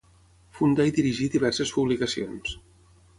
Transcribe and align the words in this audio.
Fundà 0.59 0.87
i 0.89 0.93
dirigí 0.95 1.27
diverses 1.35 1.73
publicacions. 1.75 2.57